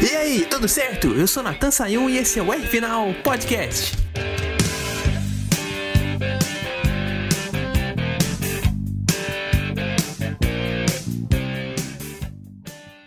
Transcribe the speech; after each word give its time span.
E 0.00 0.16
aí, 0.16 0.46
tudo 0.48 0.68
certo? 0.68 1.08
Eu 1.08 1.26
sou 1.26 1.42
Natan 1.42 1.70
Sayun 1.70 2.08
e 2.08 2.18
esse 2.18 2.38
é 2.38 2.42
o 2.42 2.52
R 2.52 2.66
Final 2.66 3.12
Podcast. 3.22 3.92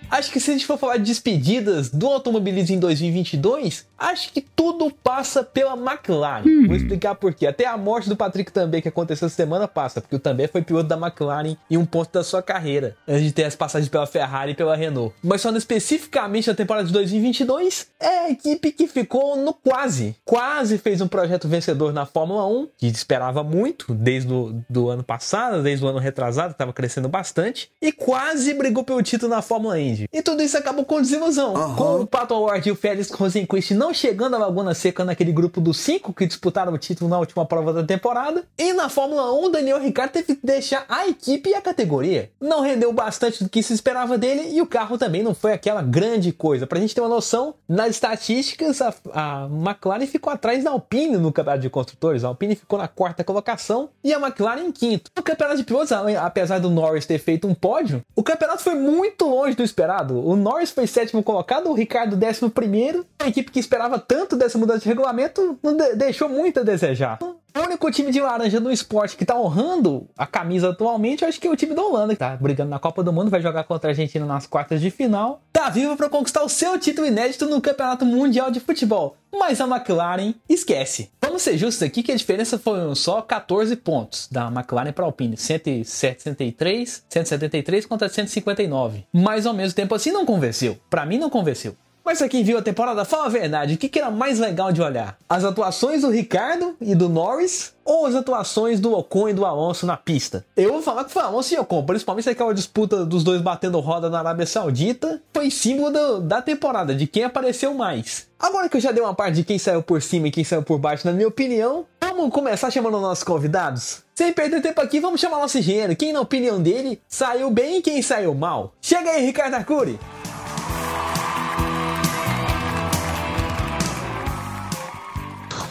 Acho 0.10 0.32
que 0.32 0.40
se 0.40 0.50
a 0.50 0.54
gente 0.54 0.66
for 0.66 0.78
falar 0.78 0.96
de 0.98 1.04
despedidas 1.04 1.90
do 1.90 2.08
automobilismo 2.08 2.76
em 2.76 2.80
2022, 2.80 3.86
acho 3.98 4.32
que 4.32 4.40
tudo 4.66 4.92
passa 5.04 5.44
pela 5.44 5.74
McLaren. 5.74 6.44
Hum. 6.44 6.66
Vou 6.66 6.76
explicar 6.76 7.14
por 7.14 7.34
quê. 7.36 7.46
Até 7.46 7.68
a 7.68 7.78
morte 7.78 8.10
do 8.10 8.16
Patrick 8.16 8.52
também 8.52 8.82
que 8.82 8.88
aconteceu 8.88 9.28
essa 9.28 9.36
semana 9.36 9.68
passa, 9.68 10.02
porque 10.02 10.16
o 10.16 10.20
também 10.20 10.48
foi 10.48 10.64
piloto 10.64 10.88
da 10.88 10.98
McLaren 10.98 11.56
em 11.70 11.78
um 11.78 11.86
ponto 11.86 12.12
da 12.12 12.24
sua 12.24 12.42
carreira, 12.42 12.98
antes 13.08 13.26
de 13.26 13.32
ter 13.32 13.44
as 13.44 13.56
passagens 13.56 13.90
pela 13.90 14.08
Ferrari 14.08 14.54
e 14.54 14.56
pela 14.56 14.76
Renault. 14.76 15.14
Mas 15.24 15.44
falando 15.44 15.58
especificamente 15.58 16.48
da 16.48 16.56
temporada 16.56 16.88
de 16.88 16.94
2022, 16.94 17.88
é 18.00 18.08
a 18.08 18.32
equipe 18.32 18.72
que 18.72 18.88
ficou 18.88 19.36
no 19.36 19.54
quase. 19.54 20.16
Quase 20.26 20.80
fez 20.80 21.00
um 21.00 21.08
projeto 21.08 21.48
vencedor 21.48 21.94
na 21.94 22.08
Fórmula 22.08 22.48
1, 22.48 22.70
que 22.76 22.88
esperava 22.88 23.44
muito 23.44 23.94
desde 23.94 24.34
o 24.34 24.64
do 24.68 24.90
ano 24.90 25.04
passado, 25.04 25.62
desde 25.62 25.86
o 25.86 25.88
ano 25.88 26.00
retrasado, 26.00 26.54
estava 26.54 26.74
crescendo 26.74 27.08
bastante, 27.08 27.70
e 27.80 27.92
quase 27.92 28.54
brigou 28.56 28.84
pelo 28.84 29.04
título 29.04 29.30
na 29.30 29.44
Fórmula 29.44 29.80
Indy. 29.80 30.10
E 30.12 30.24
tudo 30.24 30.42
isso 30.42 30.58
acabou 30.58 30.86
com 30.86 31.00
desilusão. 31.00 31.54
Uhum. 31.54 31.76
Com 31.76 32.02
o 32.02 32.08
Pato 32.08 32.34
Award 32.34 32.68
e 32.68 32.72
o 32.72 32.76
Félix 32.76 33.12
Rosenquist 33.12 33.76
não 33.76 33.94
chegando 33.94 34.36
à 34.36 34.40
Laguna 34.56 34.74
Seca 34.74 35.04
naquele 35.04 35.34
grupo 35.34 35.60
dos 35.60 35.78
cinco 35.78 36.14
que 36.14 36.26
disputaram 36.26 36.72
o 36.72 36.78
título 36.78 37.10
na 37.10 37.20
última 37.20 37.46
prova 37.46 37.74
da 37.74 37.84
temporada. 37.84 38.46
E 38.58 38.72
na 38.72 38.88
Fórmula 38.88 39.34
1, 39.34 39.52
Daniel 39.52 39.82
Ricciardo 39.82 40.14
teve 40.14 40.36
que 40.36 40.48
deixar 40.48 40.86
a 40.88 41.10
equipe 41.10 41.50
e 41.50 41.54
a 41.54 41.62
categoria. 41.62 42.32
Não 42.40 42.62
rendeu 42.62 42.94
bastante 42.94 43.44
do 43.44 43.50
que 43.50 43.62
se 43.62 43.74
esperava 43.74 44.18
dele 44.18 44.56
e 44.56 44.62
o 44.62 44.68
carro 44.68 44.98
também 44.98 45.22
não 45.22 45.36
foi 45.36 45.52
aquela 45.52 45.82
grande 45.82 46.32
coisa. 46.32 46.66
Pra 46.66 46.80
gente 46.80 46.96
ter 46.96 47.02
uma 47.02 47.10
noção, 47.10 47.56
nas 47.68 47.90
estatísticas, 47.90 48.82
a, 48.82 48.94
a 49.14 49.50
McLaren 49.52 50.08
ficou 50.08 50.32
atrás 50.32 50.64
da 50.64 50.72
Alpine 50.72 51.18
no 51.18 51.34
campeonato 51.34 51.62
de 51.62 51.70
construtores. 51.70 52.24
A 52.24 52.30
Alpine 52.30 52.56
ficou 52.56 52.80
na 52.80 52.88
quarta 52.88 53.26
colocação 53.26 53.90
e 54.02 54.14
a 54.14 54.20
McLaren 54.20 54.62
em 54.62 54.72
quinto. 54.72 55.12
No 55.18 55.22
campeonato 55.22 55.58
de 55.58 55.66
pilotos, 55.66 55.92
apesar 55.92 56.60
do 56.60 56.70
Norris 56.70 57.06
ter 57.06 57.20
feito 57.20 57.46
um 57.46 57.54
pódio, 57.54 58.02
o 58.16 58.24
campeonato 58.24 58.64
foi 58.64 58.76
muito 58.76 59.26
longe 59.26 59.54
do 59.54 59.64
esperado. 59.64 60.26
O 60.26 60.38
Norris 60.38 60.72
foi 60.72 60.88
sétimo 60.88 61.22
colocado, 61.22 61.70
o 61.70 61.74
Ricardo 61.74 62.16
décimo 62.16 62.50
primeiro. 62.50 63.06
A 63.20 63.28
equipe 63.28 63.52
que 63.52 63.60
esperava 63.60 64.00
tanto 64.00 64.38
dessa 64.46 64.58
mudança 64.58 64.80
de 64.80 64.88
regulamento 64.88 65.60
deixou 65.96 66.30
muito 66.30 66.60
a 66.60 66.64
desejar. 66.64 67.20
O 67.22 67.60
único 67.62 67.90
time 67.90 68.12
de 68.12 68.20
laranja 68.20 68.60
no 68.60 68.70
esporte 68.70 69.16
que 69.16 69.24
tá 69.24 69.40
honrando 69.40 70.10
a 70.18 70.28
camisa 70.28 70.72
atualmente, 70.72 71.24
eu 71.24 71.30
acho 71.30 71.40
que 71.40 71.48
é 71.48 71.50
o 71.50 71.56
time 71.56 71.74
da 71.74 71.82
Holanda, 71.82 72.14
que 72.14 72.20
tá 72.20 72.36
brigando 72.36 72.70
na 72.70 72.80
Copa 72.80 73.02
do 73.02 73.14
Mundo, 73.14 73.32
vai 73.32 73.42
jogar 73.42 73.64
contra 73.64 73.90
a 73.90 73.92
Argentina 73.92 74.26
nas 74.26 74.46
quartas 74.46 74.82
de 74.82 74.92
final. 74.92 75.42
Tá 75.54 75.70
vivo 75.70 75.96
para 75.96 76.10
conquistar 76.10 76.44
o 76.44 76.50
seu 76.50 76.78
título 76.78 77.08
inédito 77.08 77.46
no 77.46 77.62
Campeonato 77.62 78.06
Mundial 78.06 78.52
de 78.52 78.60
Futebol. 78.60 79.16
Mas 79.34 79.62
a 79.62 79.68
McLaren 79.68 80.34
esquece. 80.50 81.12
Vamos 81.22 81.44
ser 81.44 81.58
justos 81.58 81.84
aqui 81.84 82.04
que 82.04 82.12
a 82.12 82.16
diferença 82.16 82.60
foi 82.60 82.94
só 82.94 83.22
14 83.22 83.76
pontos 83.78 84.28
da 84.30 84.48
McLaren 84.48 84.92
para 84.92 85.06
a 85.06 85.08
Alpine, 85.08 85.38
173, 85.38 87.06
173 87.08 87.86
contra 87.86 88.10
159. 88.10 89.06
Mas 89.14 89.46
ao 89.46 89.54
mesmo 89.54 89.76
tempo 89.76 89.96
assim 89.96 90.12
não 90.12 90.26
convenceu. 90.26 90.78
Para 90.90 91.06
mim 91.06 91.18
não 91.18 91.30
convenceu. 91.30 91.76
Mas 92.06 92.20
pra 92.20 92.30
quem 92.30 92.44
viu 92.44 92.60
a 92.60 92.62
temporada, 92.62 93.04
fala 93.04 93.26
a 93.26 93.30
verdade, 93.30 93.74
o 93.74 93.78
que, 93.80 93.90
que 93.90 93.98
era 93.98 94.12
mais 94.12 94.38
legal 94.38 94.72
de 94.72 94.80
olhar? 94.80 95.18
As 95.28 95.44
atuações 95.44 96.04
do 96.04 96.12
Ricardo 96.12 96.76
e 96.80 96.94
do 96.94 97.10
Norris 97.10 97.74
ou 97.84 98.06
as 98.06 98.14
atuações 98.14 98.80
do 98.80 98.94
Ocon 98.94 99.30
e 99.30 99.34
do 99.34 99.44
Alonso 99.44 99.88
na 99.88 99.98
pista? 99.98 100.46
Eu 100.56 100.74
vou 100.74 100.84
falar 100.84 101.04
que 101.04 101.12
foi 101.12 101.24
Alonso 101.24 101.56
e 101.56 101.58
Ocon, 101.58 101.84
principalmente 101.84 102.30
aquela 102.30 102.54
disputa 102.54 103.04
dos 103.04 103.24
dois 103.24 103.42
batendo 103.42 103.80
roda 103.80 104.08
na 104.08 104.20
Arábia 104.20 104.46
Saudita, 104.46 105.20
foi 105.34 105.50
símbolo 105.50 105.90
do, 105.90 106.22
da 106.22 106.44
temporada, 106.44 106.94
de 106.94 107.08
quem 107.08 107.24
apareceu 107.24 107.74
mais. 107.74 108.28
Agora 108.40 108.70
que 108.70 108.78
eu 108.78 108.82
já 108.82 108.92
dei 108.92 109.02
uma 109.02 109.16
parte 109.16 109.38
de 109.38 109.44
quem 109.44 109.58
saiu 109.58 109.82
por 109.82 110.00
cima 110.00 110.28
e 110.28 110.32
quem 110.32 110.44
saiu 110.44 110.62
por 110.62 110.78
baixo, 110.78 111.08
na 111.08 111.14
minha 111.14 111.28
opinião, 111.28 111.88
vamos 112.00 112.30
começar 112.30 112.70
chamando 112.70 113.02
nossos 113.02 113.24
convidados? 113.24 114.04
Sem 114.14 114.32
perder 114.32 114.62
tempo 114.62 114.80
aqui, 114.80 115.00
vamos 115.00 115.20
chamar 115.20 115.40
nosso 115.40 115.58
engenheiro. 115.58 115.96
Quem, 115.96 116.14
na 116.14 116.22
opinião 116.22 116.62
dele, 116.62 117.02
saiu 117.08 117.50
bem 117.50 117.80
e 117.80 117.82
quem 117.82 118.00
saiu 118.04 118.36
mal? 118.36 118.74
Chega 118.80 119.10
aí, 119.10 119.26
Ricardo 119.26 119.56
Arcuri! 119.56 120.00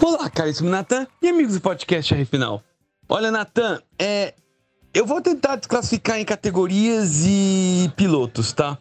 Olá, 0.06 0.28
caríssimo 0.28 0.68
Natan 0.68 1.06
e 1.22 1.28
amigos 1.30 1.54
do 1.54 1.62
podcast 1.62 2.12
R 2.12 2.26
Final. 2.26 2.62
Olha, 3.08 3.30
Natan, 3.30 3.80
é, 3.98 4.34
eu 4.92 5.06
vou 5.06 5.18
tentar 5.22 5.56
desclassificar 5.56 6.20
em 6.20 6.26
categorias 6.26 7.24
e 7.26 7.90
pilotos, 7.96 8.52
tá? 8.52 8.76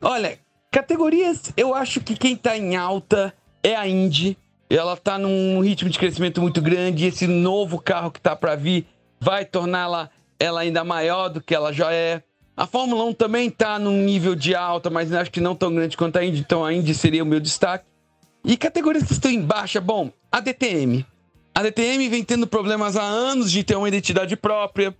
Olha, 0.00 0.38
categorias, 0.72 1.52
eu 1.54 1.74
acho 1.74 2.00
que 2.00 2.16
quem 2.16 2.34
tá 2.34 2.56
em 2.56 2.76
alta 2.76 3.34
é 3.62 3.76
a 3.76 3.86
Indy. 3.86 4.38
Ela 4.70 4.96
tá 4.96 5.18
num 5.18 5.60
ritmo 5.60 5.90
de 5.90 5.98
crescimento 5.98 6.40
muito 6.40 6.62
grande. 6.62 7.04
Esse 7.04 7.26
novo 7.26 7.78
carro 7.78 8.10
que 8.10 8.18
tá 8.18 8.34
para 8.34 8.56
vir 8.56 8.86
vai 9.20 9.44
torná-la 9.44 10.08
ela 10.40 10.62
ainda 10.62 10.82
maior 10.82 11.28
do 11.28 11.42
que 11.42 11.54
ela 11.54 11.74
já 11.74 11.92
é. 11.92 12.22
A 12.56 12.66
Fórmula 12.66 13.04
1 13.04 13.12
também 13.12 13.50
tá 13.50 13.78
num 13.78 14.00
nível 14.00 14.34
de 14.34 14.54
alta, 14.54 14.88
mas 14.88 15.12
acho 15.12 15.30
que 15.30 15.42
não 15.42 15.54
tão 15.54 15.74
grande 15.74 15.94
quanto 15.94 16.16
a 16.16 16.24
Indy, 16.24 16.40
então 16.40 16.64
a 16.64 16.72
Indy 16.72 16.94
seria 16.94 17.22
o 17.22 17.26
meu 17.26 17.38
destaque. 17.38 17.84
E 18.44 18.56
categorias 18.56 19.04
que 19.04 19.12
estão 19.12 19.30
em 19.30 19.40
baixa, 19.40 19.80
bom, 19.80 20.12
a 20.30 20.38
DTM. 20.38 21.06
A 21.54 21.62
DTM 21.62 22.08
vem 22.08 22.22
tendo 22.22 22.46
problemas 22.46 22.96
há 22.96 23.02
anos 23.02 23.50
de 23.50 23.64
ter 23.64 23.76
uma 23.76 23.88
identidade 23.88 24.36
própria. 24.36 24.94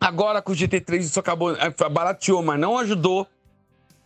Agora 0.00 0.42
com 0.42 0.52
o 0.52 0.54
GT3 0.54 1.00
isso 1.00 1.20
acabou, 1.20 1.54
é, 1.54 1.70
barateou, 1.88 2.42
mas 2.42 2.58
não 2.58 2.76
ajudou. 2.78 3.26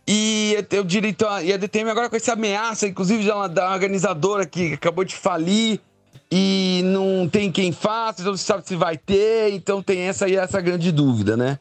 E 0.07 0.55
eu 0.69 0.83
diria, 0.83 1.09
então, 1.09 1.41
e 1.41 1.51
a 1.51 1.57
DTM 1.57 1.89
agora 1.89 2.09
com 2.09 2.15
essa 2.15 2.33
ameaça, 2.33 2.87
inclusive 2.87 3.25
da 3.51 3.73
organizadora 3.73 4.45
que 4.45 4.73
acabou 4.73 5.03
de 5.03 5.15
falir 5.15 5.79
e 6.31 6.81
não 6.85 7.27
tem 7.27 7.51
quem 7.51 7.71
faça, 7.71 8.21
então 8.21 8.33
não 8.33 8.37
se 8.37 8.43
sabe 8.43 8.67
se 8.67 8.75
vai 8.75 8.97
ter, 8.97 9.53
então 9.53 9.81
tem 9.81 10.01
essa 10.01 10.25
aí 10.25 10.35
essa 10.35 10.61
grande 10.61 10.91
dúvida, 10.91 11.35
né? 11.35 11.57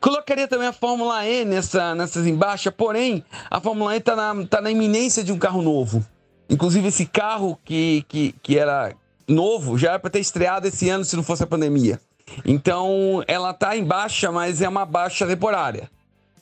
Colocaria 0.00 0.48
também 0.48 0.66
a 0.66 0.72
Fórmula 0.72 1.24
E 1.26 1.44
nessa, 1.44 1.94
nessas 1.94 2.26
embaixas, 2.26 2.72
porém, 2.74 3.24
a 3.48 3.60
Fórmula 3.60 3.94
E 3.94 3.98
está 3.98 4.16
na, 4.16 4.46
tá 4.46 4.60
na 4.60 4.70
iminência 4.70 5.22
de 5.22 5.30
um 5.30 5.38
carro 5.38 5.62
novo. 5.62 6.04
Inclusive, 6.54 6.86
esse 6.86 7.04
carro 7.04 7.58
que, 7.64 8.04
que, 8.06 8.32
que 8.40 8.56
era 8.56 8.94
novo 9.26 9.76
já 9.76 9.88
era 9.90 9.98
para 9.98 10.08
ter 10.08 10.20
estreado 10.20 10.68
esse 10.68 10.88
ano 10.88 11.04
se 11.04 11.16
não 11.16 11.24
fosse 11.24 11.42
a 11.42 11.48
pandemia. 11.48 12.00
Então, 12.44 13.24
ela 13.26 13.52
tá 13.52 13.76
em 13.76 13.82
baixa, 13.82 14.30
mas 14.30 14.62
é 14.62 14.68
uma 14.68 14.86
baixa 14.86 15.26
temporária. 15.26 15.90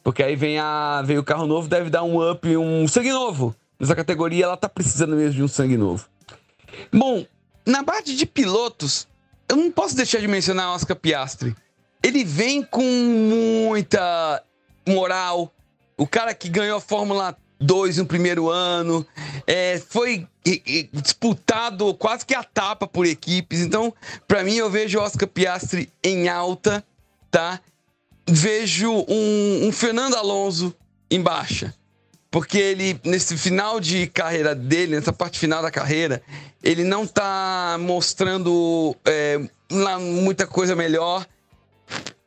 Porque 0.05 0.23
aí 0.23 0.37
vem, 0.37 0.59
a, 0.59 1.01
vem 1.03 1.17
o 1.17 1.25
carro 1.25 1.47
novo, 1.47 1.67
deve 1.67 1.89
dar 1.89 2.03
um 2.03 2.31
up, 2.31 2.57
um 2.59 2.87
sangue 2.87 3.11
novo. 3.11 3.57
Nessa 3.81 3.97
categoria, 3.97 4.45
ela 4.45 4.57
tá 4.57 4.69
precisando 4.69 5.17
mesmo 5.17 5.33
de 5.33 5.43
um 5.43 5.49
sangue 5.49 5.79
novo. 5.79 6.05
Bom, 6.93 7.25
na 7.65 7.83
parte 7.83 8.15
de 8.15 8.27
pilotos, 8.27 9.09
eu 9.49 9.57
não 9.57 9.73
posso 9.73 9.97
deixar 9.97 10.21
de 10.21 10.29
mencionar 10.29 10.75
Oscar 10.75 10.97
Piastri. 10.97 11.57
Ele 12.03 12.23
vem 12.23 12.63
com 12.63 12.85
muita 12.85 14.43
moral. 14.87 15.51
O 15.97 16.07
cara 16.07 16.35
que 16.35 16.51
ganhou 16.51 16.77
a 16.77 16.81
Fórmula 16.83 17.35
dois 17.63 17.97
no 17.97 18.07
primeiro 18.07 18.51
ano. 18.51 19.07
É, 19.47 19.81
foi 19.89 20.27
disputado 20.93 21.95
quase 21.95 22.27
que 22.27 22.35
a 22.35 22.43
tapa 22.43 22.87
por 22.87 23.07
equipes. 23.07 23.61
Então, 23.61 23.95
para 24.27 24.43
mim, 24.43 24.55
eu 24.55 24.71
vejo 24.71 24.99
o 24.99 25.03
Oscar 25.03 25.29
Piastri 25.29 25.89
em 26.03 26.29
alta, 26.29 26.85
tá? 27.31 27.61
Vejo 28.29 28.91
um, 29.09 29.67
um 29.67 29.73
Fernando 29.73 30.17
Alonso 30.17 30.75
em 31.11 31.21
baixa. 31.21 31.75
Porque 32.31 32.57
ele, 32.57 32.99
nesse 33.05 33.37
final 33.37 33.79
de 33.79 34.07
carreira 34.07 34.55
dele, 34.55 34.97
nessa 34.97 35.13
parte 35.13 35.39
final 35.39 35.61
da 35.61 35.71
carreira, 35.71 36.23
ele 36.63 36.83
não 36.83 37.07
tá 37.07 37.77
mostrando 37.79 38.97
é, 39.05 39.39
muita 40.01 40.47
coisa 40.47 40.75
melhor 40.75 41.27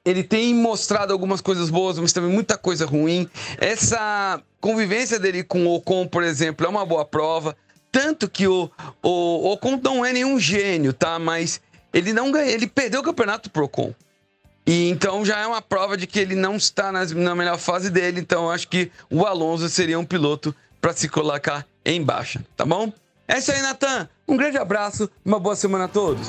ele 0.06 0.24
tem 0.24 0.54
mostrado 0.54 1.12
algumas 1.12 1.42
coisas 1.42 1.72
boas, 1.72 1.98
mas 1.98 2.13
também 2.13 2.31
muita 2.31 2.57
coisa 2.57 2.86
ruim. 2.86 3.28
Essa 3.57 4.40
convivência 4.62 5.19
dele 5.19 5.44
com 5.44 5.66
o 5.66 5.74
Ocon, 5.74 6.07
por 6.07 6.22
exemplo, 6.24 6.66
é 6.66 6.69
uma 6.69 6.86
boa 6.86 7.04
prova. 7.04 7.57
Tanto 7.92 8.30
que 8.30 8.48
o, 8.48 8.69
o 9.02 9.52
Ocon 9.52 9.80
não 9.84 10.06
é 10.06 10.13
nenhum 10.13 10.40
gênio, 10.40 10.94
tá? 10.94 11.18
Mas 11.18 11.60
ele 11.92 12.13
não 12.13 12.31
ganha, 12.31 12.52
ele 12.52 12.68
perdeu 12.68 13.02
o 13.02 13.04
campeonato 13.04 13.50
pro 13.50 13.66
Ocon. 13.66 13.96
E 14.68 14.90
então 14.90 15.25
já 15.25 15.40
é 15.40 15.48
uma 15.48 15.62
prova 15.62 15.98
de 15.98 16.06
que 16.06 16.19
ele 16.19 16.36
não 16.36 16.56
está 16.56 16.92
nas, 16.92 17.12
na 17.12 17.34
melhor 17.34 17.58
fase 17.58 17.90
dele. 17.90 18.19
Então 18.19 18.51
acho 18.51 18.68
que 18.68 18.92
o 19.10 19.25
Alonso 19.25 19.68
seria 19.69 19.98
um 19.98 20.06
piloto 20.06 20.54
para 20.80 20.94
se 20.94 21.10
colocar 21.10 21.66
em 21.84 22.04
baixa, 22.04 22.46
tá 22.56 22.63
bom? 22.63 22.94
É 23.28 23.40
isso 23.40 23.51
aí, 23.51 23.62
Natan. 23.62 24.08
Um 24.28 24.38
grande 24.38 24.58
abraço, 24.58 25.10
uma 25.24 25.40
boa 25.40 25.56
semana 25.56 25.86
a 25.86 25.88
todos. 25.88 26.28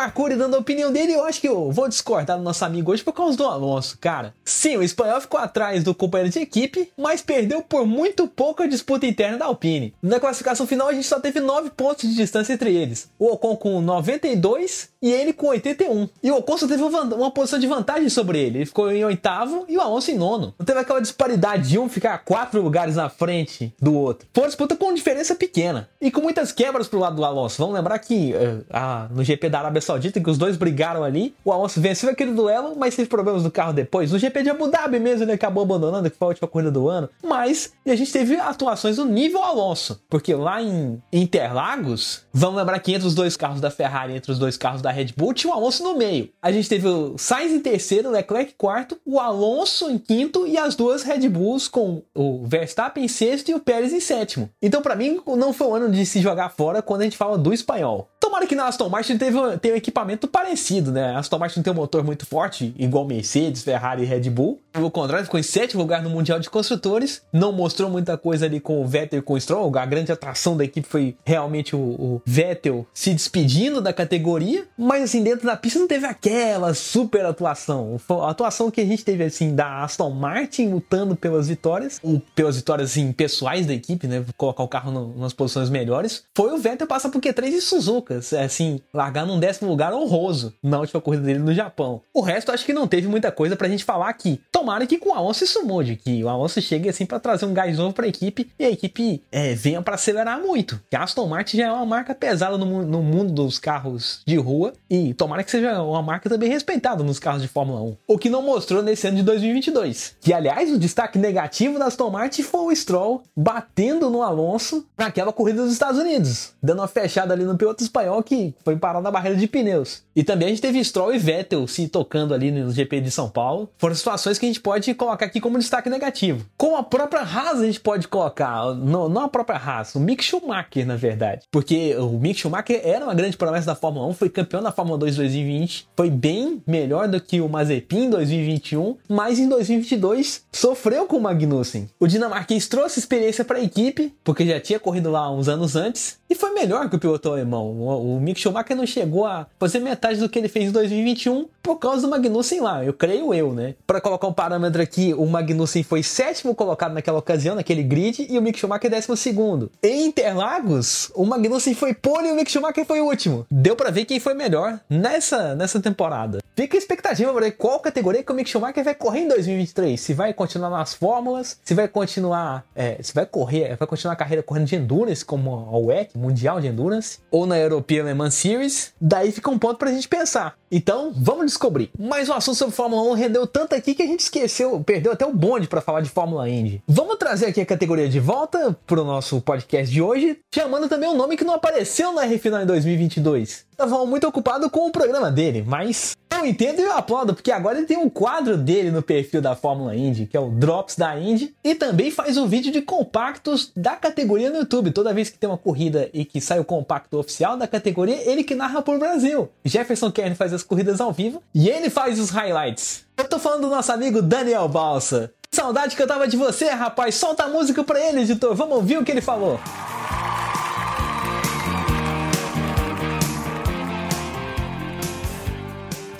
Arcuri 0.00 0.36
dando 0.36 0.56
a 0.56 0.58
opinião 0.58 0.92
dele, 0.92 1.12
eu 1.12 1.24
acho 1.24 1.40
que 1.40 1.48
eu 1.48 1.70
vou 1.70 1.88
discordar 1.88 2.36
do 2.36 2.42
nosso 2.42 2.64
amigo 2.64 2.92
hoje 2.92 3.02
por 3.02 3.12
causa 3.12 3.36
do 3.36 3.44
Alonso, 3.44 3.98
cara. 3.98 4.34
Sim, 4.44 4.76
o 4.76 4.82
espanhol 4.82 5.20
ficou 5.20 5.38
atrás 5.38 5.84
do 5.84 5.94
companheiro 5.94 6.32
de 6.32 6.38
equipe, 6.38 6.90
mas 6.96 7.22
perdeu 7.22 7.62
por 7.62 7.86
muito 7.86 8.26
pouco 8.26 8.62
a 8.62 8.66
disputa 8.66 9.06
interna 9.06 9.38
da 9.38 9.46
Alpine. 9.46 9.94
Na 10.02 10.20
classificação 10.20 10.66
final, 10.66 10.88
a 10.88 10.92
gente 10.92 11.06
só 11.06 11.20
teve 11.20 11.40
9 11.40 11.70
pontos 11.70 12.08
de 12.08 12.14
distância 12.14 12.52
entre 12.52 12.74
eles. 12.74 13.08
O 13.18 13.26
Ocon 13.32 13.56
com 13.56 13.80
92 13.80 14.90
e 15.02 15.10
ele 15.10 15.32
com 15.32 15.48
81. 15.48 16.08
E 16.22 16.30
o 16.30 16.36
Ocon 16.36 16.58
só 16.58 16.66
teve 16.66 16.82
uma 16.82 17.30
posição 17.30 17.58
de 17.58 17.66
vantagem 17.66 18.08
sobre 18.08 18.38
ele. 18.38 18.58
Ele 18.58 18.66
ficou 18.66 18.90
em 18.90 19.04
oitavo 19.04 19.64
e 19.68 19.76
o 19.76 19.80
Alonso 19.80 20.10
em 20.10 20.16
nono. 20.16 20.54
Não 20.58 20.66
teve 20.66 20.78
aquela 20.78 21.00
disparidade 21.00 21.68
de 21.68 21.78
um 21.78 21.88
ficar 21.88 22.18
quatro 22.18 22.60
lugares 22.60 22.96
na 22.96 23.08
frente 23.08 23.74
do 23.80 23.94
outro. 23.94 24.28
Foi 24.32 24.44
uma 24.44 24.48
disputa 24.48 24.76
com 24.76 24.92
diferença 24.92 25.34
pequena. 25.34 25.88
E 26.00 26.10
com 26.10 26.20
muitas 26.20 26.52
quebras 26.52 26.88
pro 26.88 26.98
lado 26.98 27.16
do 27.16 27.24
Alonso. 27.24 27.58
Vamos 27.58 27.74
lembrar 27.74 27.98
que 27.98 28.32
uh, 28.34 28.64
a, 28.70 29.08
no 29.10 29.24
GP 29.24 29.48
da 29.48 29.60
Arábia 29.60 29.80
Saudita, 29.90 30.20
que 30.20 30.30
os 30.30 30.38
dois 30.38 30.56
brigaram 30.56 31.02
ali, 31.02 31.34
o 31.44 31.52
Alonso 31.52 31.80
venceu 31.80 32.10
aquele 32.10 32.32
duelo, 32.32 32.74
mas 32.76 32.94
teve 32.94 33.08
problemas 33.08 33.42
no 33.42 33.50
carro 33.50 33.72
depois. 33.72 34.12
No 34.12 34.18
GP 34.18 34.44
de 34.44 34.50
Abu 34.50 34.68
Dhabi 34.68 35.00
mesmo, 35.00 35.24
ele 35.24 35.32
acabou 35.32 35.64
abandonando, 35.64 36.08
que 36.08 36.16
foi 36.16 36.26
a 36.26 36.28
última 36.28 36.46
corrida 36.48 36.70
do 36.70 36.88
ano. 36.88 37.08
Mas 37.24 37.72
a 37.86 37.96
gente 37.96 38.12
teve 38.12 38.36
atuações 38.36 38.98
no 38.98 39.04
nível 39.04 39.42
Alonso. 39.42 40.00
Porque 40.08 40.34
lá 40.34 40.62
em 40.62 41.02
Interlagos, 41.12 42.24
vamos 42.32 42.58
lembrar 42.58 42.78
que 42.78 42.92
entre 42.92 43.06
os 43.08 43.14
dois 43.14 43.36
carros 43.36 43.60
da 43.60 43.70
Ferrari, 43.70 44.14
entre 44.14 44.30
os 44.30 44.38
dois 44.38 44.56
carros 44.56 44.80
da 44.80 44.92
Red 44.92 45.08
Bull, 45.16 45.34
tinha 45.34 45.52
o 45.52 45.56
Alonso 45.56 45.82
no 45.82 45.96
meio. 45.96 46.28
A 46.40 46.52
gente 46.52 46.68
teve 46.68 46.86
o 46.86 47.18
Sainz 47.18 47.50
em 47.50 47.60
terceiro, 47.60 48.10
Leclerc 48.10 48.52
em 48.52 48.56
quarto, 48.56 48.96
o 49.04 49.18
Alonso 49.18 49.90
em 49.90 49.98
quinto 49.98 50.46
e 50.46 50.56
as 50.56 50.76
duas 50.76 51.02
Red 51.02 51.28
Bulls 51.28 51.66
com 51.66 52.02
o 52.14 52.46
Verstappen 52.46 53.04
em 53.04 53.08
sexto 53.08 53.50
e 53.50 53.54
o 53.54 53.60
Pérez 53.60 53.92
em 53.92 54.00
sétimo. 54.00 54.50
Então, 54.62 54.82
para 54.82 54.94
mim, 54.94 55.20
não 55.26 55.52
foi 55.52 55.66
um 55.66 55.74
ano 55.74 55.90
de 55.90 56.06
se 56.06 56.20
jogar 56.20 56.50
fora 56.50 56.80
quando 56.80 57.00
a 57.00 57.04
gente 57.04 57.16
fala 57.16 57.36
do 57.36 57.52
espanhol. 57.52 58.08
Tomara 58.20 58.46
que 58.46 58.54
na 58.54 58.66
Aston 58.66 58.90
Martin 58.90 59.16
teve, 59.16 59.38
tenha 59.62 59.74
um 59.74 59.78
equipamento 59.78 60.28
parecido, 60.28 60.92
né? 60.92 61.14
A 61.14 61.20
Aston 61.20 61.38
Martin 61.38 61.62
tem 61.62 61.72
um 61.72 61.76
motor 61.76 62.04
muito 62.04 62.26
forte, 62.26 62.74
igual 62.78 63.06
Mercedes, 63.06 63.62
Ferrari 63.62 64.02
e 64.02 64.04
Red 64.04 64.28
Bull. 64.28 64.60
Pelo 64.72 64.90
contrário, 64.90 65.24
ficou 65.24 65.40
em 65.40 65.42
sétimo 65.42 65.82
lugar 65.82 66.02
no 66.02 66.10
Mundial 66.10 66.38
de 66.38 66.48
Construtores. 66.48 67.22
Não 67.32 67.52
mostrou 67.52 67.90
muita 67.90 68.16
coisa 68.16 68.46
ali 68.46 68.60
com 68.60 68.82
o 68.82 68.86
Vettel 68.86 69.18
e 69.18 69.22
com 69.22 69.34
o 69.34 69.40
Stroll. 69.40 69.76
A 69.76 69.86
grande 69.86 70.12
atração 70.12 70.56
da 70.56 70.64
equipe 70.64 70.86
foi 70.86 71.16
realmente 71.24 71.74
o, 71.74 71.78
o 71.78 72.22
Vettel 72.24 72.86
se 72.94 73.12
despedindo 73.12 73.80
da 73.80 73.92
categoria. 73.92 74.66
Mas 74.78 75.04
assim, 75.04 75.22
dentro 75.22 75.46
da 75.46 75.56
pista 75.56 75.78
não 75.78 75.88
teve 75.88 76.06
aquela 76.06 76.72
super 76.72 77.24
atuação. 77.24 77.98
A 78.22 78.30
atuação 78.30 78.70
que 78.70 78.80
a 78.80 78.84
gente 78.84 79.04
teve 79.04 79.24
assim 79.24 79.54
da 79.54 79.82
Aston 79.82 80.10
Martin 80.10 80.68
lutando 80.68 81.16
pelas 81.16 81.48
vitórias, 81.48 82.00
pelas 82.34 82.56
vitórias 82.56 82.90
assim, 82.90 83.12
pessoais 83.12 83.66
da 83.66 83.74
equipe, 83.74 84.06
né? 84.06 84.24
Colocar 84.36 84.62
o 84.62 84.68
carro 84.68 84.92
no, 84.92 85.18
nas 85.18 85.32
posições 85.32 85.68
melhores. 85.68 86.24
Foi 86.36 86.52
o 86.52 86.58
Vettel 86.58 86.86
passar 86.86 87.08
por 87.08 87.20
Q3 87.20 87.48
e 87.48 87.60
Suzuka. 87.60 88.20
Assim, 88.44 88.80
largar 88.94 89.26
num 89.26 89.40
décimo 89.40 89.68
lugar 89.68 89.92
honroso 89.92 90.54
na 90.62 90.78
última 90.78 91.00
corrida 91.00 91.24
dele 91.24 91.40
no 91.40 91.52
Japão. 91.52 92.02
O 92.14 92.20
resto 92.20 92.52
acho 92.52 92.64
que 92.64 92.72
não 92.72 92.86
teve 92.86 93.08
muita 93.08 93.32
coisa 93.32 93.56
pra 93.56 93.68
gente 93.68 93.84
falar 93.84 94.08
aqui 94.08 94.40
tomara 94.60 94.86
que 94.86 94.98
com 94.98 95.08
o 95.08 95.14
Alonso 95.14 95.42
isso 95.42 95.64
mude, 95.64 95.96
que 95.96 96.22
o 96.22 96.28
Alonso 96.28 96.60
chegue 96.60 96.88
assim 96.88 97.06
para 97.06 97.18
trazer 97.18 97.46
um 97.46 97.54
gás 97.54 97.78
novo 97.78 97.94
para 97.94 98.04
a 98.04 98.08
equipe 98.08 98.50
e 98.58 98.64
a 98.66 98.70
equipe 98.70 99.22
é, 99.32 99.54
venha 99.54 99.80
para 99.80 99.94
acelerar 99.94 100.38
muito. 100.38 100.78
Que 100.90 100.96
a 100.96 101.02
Aston 101.02 101.26
Martin 101.26 101.56
já 101.56 101.66
é 101.68 101.72
uma 101.72 101.86
marca 101.86 102.14
pesada 102.14 102.58
no, 102.58 102.82
no, 102.82 103.02
mundo 103.02 103.32
dos 103.32 103.58
carros 103.58 104.20
de 104.26 104.36
rua 104.36 104.74
e 104.88 105.14
tomara 105.14 105.42
que 105.42 105.50
seja 105.50 105.82
uma 105.82 106.02
marca 106.02 106.28
também 106.28 106.50
respeitada 106.50 107.02
nos 107.02 107.18
carros 107.18 107.40
de 107.40 107.48
Fórmula 107.48 107.80
1. 107.80 107.96
O 108.06 108.18
que 108.18 108.28
não 108.28 108.42
mostrou 108.42 108.82
nesse 108.82 109.06
ano 109.06 109.16
de 109.16 109.22
2022. 109.22 110.16
Que 110.20 110.34
aliás, 110.34 110.70
o 110.70 110.78
destaque 110.78 111.18
negativo 111.18 111.78
da 111.78 111.86
Aston 111.86 112.10
Martin 112.10 112.42
foi 112.42 112.72
o 112.72 112.76
Stroll 112.76 113.22
batendo 113.34 114.10
no 114.10 114.20
Alonso 114.20 114.86
naquela 114.98 115.32
corrida 115.32 115.62
dos 115.62 115.72
Estados 115.72 115.98
Unidos, 115.98 116.52
dando 116.62 116.80
uma 116.80 116.88
fechada 116.88 117.32
ali 117.32 117.44
no 117.44 117.56
piloto 117.56 117.82
espanhol 117.82 118.22
que 118.22 118.54
foi 118.62 118.76
parar 118.76 119.00
na 119.00 119.10
barreira 119.10 119.38
de 119.38 119.46
pneus. 119.46 120.02
E 120.14 120.22
também 120.22 120.48
a 120.48 120.50
gente 120.50 120.60
teve 120.60 120.84
Stroll 120.84 121.14
e 121.14 121.18
Vettel 121.18 121.66
se 121.66 121.88
tocando 121.88 122.34
ali 122.34 122.50
no 122.50 122.70
GP 122.70 123.00
de 123.00 123.10
São 123.10 123.30
Paulo. 123.30 123.70
Foram 123.78 123.94
situações 123.94 124.38
que 124.38 124.44
a 124.44 124.49
gente 124.50 124.60
pode 124.60 124.92
colocar 124.94 125.26
aqui 125.26 125.40
como 125.40 125.58
destaque 125.58 125.88
negativo. 125.88 126.44
Com 126.56 126.76
a 126.76 126.82
própria 126.82 127.22
Haas 127.22 127.60
a 127.60 127.66
gente 127.66 127.80
pode 127.80 128.08
colocar, 128.08 128.74
não, 128.74 129.08
não 129.08 129.22
a 129.22 129.28
própria 129.28 129.58
Haas, 129.58 129.94
o 129.94 130.00
Mick 130.00 130.24
Schumacher, 130.24 130.86
na 130.86 130.96
verdade. 130.96 131.46
Porque 131.50 131.94
o 131.96 132.18
Mick 132.18 132.40
Schumacher 132.40 132.80
era 132.84 133.04
uma 133.04 133.14
grande 133.14 133.36
promessa 133.36 133.66
da 133.66 133.74
Fórmula 133.74 134.06
1, 134.08 134.14
foi 134.14 134.28
campeão 134.28 134.62
da 134.62 134.72
Fórmula 134.72 134.98
2 134.98 135.16
2020, 135.16 135.88
foi 135.96 136.10
bem 136.10 136.62
melhor 136.66 137.08
do 137.08 137.20
que 137.20 137.40
o 137.40 137.48
Mazepin 137.48 138.04
em 138.04 138.10
2021, 138.10 138.96
mas 139.08 139.38
em 139.38 139.48
2022 139.48 140.44
sofreu 140.52 141.06
com 141.06 141.16
o 141.16 141.20
Magnussen. 141.20 141.88
O 141.98 142.06
dinamarquês 142.06 142.68
trouxe 142.68 142.98
experiência 142.98 143.44
para 143.44 143.58
a 143.58 143.62
equipe, 143.62 144.14
porque 144.24 144.46
já 144.46 144.60
tinha 144.60 144.78
corrido 144.78 145.10
lá 145.10 145.30
uns 145.30 145.48
anos 145.48 145.76
antes, 145.76 146.18
e 146.28 146.34
foi 146.34 146.52
melhor 146.52 146.88
que 146.88 146.96
o 146.96 146.98
piloto 146.98 147.28
alemão. 147.28 147.66
O, 147.72 148.16
o 148.16 148.20
Mick 148.20 148.40
Schumacher 148.40 148.76
não 148.76 148.86
chegou 148.86 149.26
a 149.26 149.46
fazer 149.58 149.80
metade 149.80 150.18
do 150.18 150.28
que 150.28 150.38
ele 150.38 150.48
fez 150.48 150.66
em 150.66 150.72
2021 150.72 151.48
por 151.62 151.78
causa 151.78 152.02
do 152.02 152.08
Magnussen 152.08 152.60
lá, 152.60 152.84
eu 152.84 152.92
creio 152.92 153.32
eu, 153.34 153.52
né? 153.52 153.74
Para 153.86 154.00
colocar 154.00 154.26
um 154.26 154.32
parâmetro 154.32 154.80
aqui, 154.82 155.14
o 155.14 155.26
Magnussen 155.26 155.82
foi 155.82 156.02
sétimo 156.02 156.54
colocado 156.54 156.92
naquela 156.92 157.18
ocasião, 157.18 157.54
naquele 157.54 157.82
grid, 157.82 158.26
e 158.28 158.38
o 158.38 158.42
Mick 158.42 158.58
Schumacher 158.58 158.90
décimo 158.90 159.16
segundo. 159.16 159.70
Em 159.82 160.06
Interlagos, 160.06 161.10
o 161.14 161.24
Magnussen 161.24 161.74
foi 161.74 161.94
pole 161.94 162.28
e 162.28 162.32
o 162.32 162.34
Mick 162.34 162.50
Schumacher 162.50 162.84
foi 162.84 163.00
último. 163.00 163.46
Deu 163.50 163.76
para 163.76 163.90
ver 163.90 164.04
quem 164.04 164.18
foi 164.18 164.34
melhor 164.34 164.80
nessa, 164.88 165.54
nessa 165.54 165.80
temporada. 165.80 166.40
Fica 166.56 166.76
a 166.76 166.78
expectativa 166.78 167.32
para 167.32 167.46
ver 167.46 167.52
qual 167.52 167.80
categoria 167.80 168.22
que 168.22 168.32
o 168.32 168.34
Mick 168.34 168.50
Schumacher 168.50 168.84
vai 168.84 168.94
correr 168.94 169.20
em 169.20 169.28
2023. 169.28 170.00
Se 170.00 170.12
vai 170.12 170.34
continuar 170.34 170.70
nas 170.70 170.94
fórmulas, 170.94 171.58
se 171.64 171.74
vai 171.74 171.88
continuar, 171.88 172.64
é, 172.74 173.02
se 173.02 173.14
vai 173.14 173.24
correr, 173.24 173.76
vai 173.76 173.88
continuar 173.88 174.14
a 174.14 174.16
carreira 174.16 174.42
correndo 174.42 174.66
de 174.66 174.76
endurance 174.76 175.24
como 175.24 175.68
a 175.72 175.78
WEC, 175.78 176.16
Mundial 176.16 176.60
de 176.60 176.66
Endurance, 176.66 177.18
ou 177.30 177.46
na 177.46 177.58
European 177.58 178.04
Le 178.04 178.14
Mans 178.14 178.34
Series. 178.34 178.92
Daí 179.00 179.32
fica 179.32 179.50
um 179.50 179.58
ponto 179.58 179.78
pra 179.78 179.90
gente 179.90 180.08
pensar. 180.08 180.59
Então, 180.70 181.12
vamos 181.16 181.46
descobrir. 181.46 181.90
Mas 181.98 182.28
o 182.28 182.32
assunto 182.32 182.56
sobre 182.56 182.74
Fórmula 182.74 183.02
1 183.10 183.14
rendeu 183.14 183.46
tanto 183.46 183.74
aqui 183.74 183.94
que 183.94 184.02
a 184.02 184.06
gente 184.06 184.20
esqueceu, 184.20 184.80
perdeu 184.84 185.12
até 185.12 185.26
o 185.26 185.32
bonde 185.32 185.66
para 185.66 185.80
falar 185.80 186.00
de 186.00 186.08
Fórmula 186.08 186.48
Indy. 186.48 186.82
Vamos 186.86 187.16
trazer 187.16 187.46
aqui 187.46 187.60
a 187.60 187.66
categoria 187.66 188.08
de 188.08 188.20
volta 188.20 188.76
pro 188.86 189.04
nosso 189.04 189.40
podcast 189.40 189.92
de 189.92 190.00
hoje, 190.00 190.38
chamando 190.54 190.88
também 190.88 191.08
um 191.08 191.16
nome 191.16 191.36
que 191.36 191.44
não 191.44 191.54
apareceu 191.54 192.12
na 192.12 192.24
R-Final 192.24 192.62
em 192.62 192.66
2022. 192.66 193.66
Tava 193.80 194.04
muito 194.04 194.28
ocupado 194.28 194.68
com 194.68 194.88
o 194.88 194.92
programa 194.92 195.30
dele, 195.30 195.64
mas 195.66 196.14
eu 196.30 196.44
entendo 196.44 196.80
e 196.80 196.82
eu 196.82 196.92
aplaudo, 196.92 197.32
porque 197.32 197.50
agora 197.50 197.78
ele 197.78 197.86
tem 197.86 197.96
um 197.96 198.10
quadro 198.10 198.58
dele 198.58 198.90
no 198.90 199.00
perfil 199.00 199.40
da 199.40 199.56
Fórmula 199.56 199.96
Indy, 199.96 200.26
que 200.26 200.36
é 200.36 200.40
o 200.40 200.50
Drops 200.50 200.96
da 200.96 201.18
Indy, 201.18 201.54
e 201.64 201.74
também 201.74 202.10
faz 202.10 202.36
um 202.36 202.46
vídeo 202.46 202.70
de 202.70 202.82
compactos 202.82 203.72
da 203.74 203.96
categoria 203.96 204.50
no 204.50 204.58
YouTube. 204.58 204.90
Toda 204.90 205.14
vez 205.14 205.30
que 205.30 205.38
tem 205.38 205.48
uma 205.48 205.56
corrida 205.56 206.10
e 206.12 206.26
que 206.26 206.42
sai 206.42 206.60
o 206.60 206.64
compacto 206.64 207.18
oficial 207.18 207.56
da 207.56 207.66
categoria, 207.66 208.20
ele 208.30 208.44
que 208.44 208.54
narra 208.54 208.82
por 208.82 208.98
Brasil. 208.98 209.48
Jefferson 209.64 210.12
Kern 210.12 210.34
faz 210.34 210.52
as 210.52 210.62
corridas 210.62 211.00
ao 211.00 211.10
vivo 211.10 211.42
e 211.54 211.70
ele 211.70 211.88
faz 211.88 212.20
os 212.20 212.28
highlights. 212.28 213.06
Eu 213.16 213.26
tô 213.30 213.38
falando 213.38 213.62
do 213.62 213.70
nosso 213.70 213.90
amigo 213.90 214.20
Daniel 214.20 214.68
Balsa. 214.68 215.32
Saudade 215.50 215.96
que 215.96 216.02
eu 216.02 216.06
tava 216.06 216.28
de 216.28 216.36
você, 216.36 216.68
rapaz. 216.68 217.14
Solta 217.14 217.44
a 217.44 217.48
música 217.48 217.82
pra 217.82 217.98
ele, 217.98 218.20
editor. 218.20 218.54
Vamos 218.54 218.76
ouvir 218.76 218.98
o 218.98 219.04
que 219.04 219.10
ele 219.10 219.22
falou. 219.22 219.58